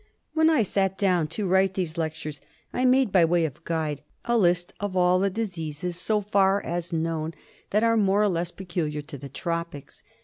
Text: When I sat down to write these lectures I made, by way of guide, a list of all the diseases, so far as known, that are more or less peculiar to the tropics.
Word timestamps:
When 0.33 0.49
I 0.49 0.63
sat 0.63 0.97
down 0.97 1.27
to 1.27 1.45
write 1.47 1.75
these 1.75 1.95
lectures 1.95 2.41
I 2.73 2.85
made, 2.85 3.11
by 3.11 3.23
way 3.23 3.45
of 3.45 3.63
guide, 3.63 4.01
a 4.25 4.35
list 4.35 4.73
of 4.79 4.97
all 4.97 5.19
the 5.19 5.29
diseases, 5.29 5.95
so 5.95 6.21
far 6.21 6.59
as 6.63 6.91
known, 6.91 7.35
that 7.69 7.83
are 7.83 7.97
more 7.97 8.23
or 8.23 8.29
less 8.29 8.49
peculiar 8.49 9.03
to 9.03 9.17
the 9.19 9.29
tropics. 9.29 10.01